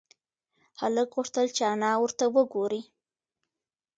[0.79, 2.81] هلک غوښتل چې انا ورته وگوري.